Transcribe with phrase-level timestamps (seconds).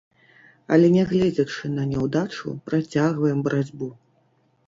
[0.75, 3.91] Але нягледзячы на няўдачу, працягваем барацьбу.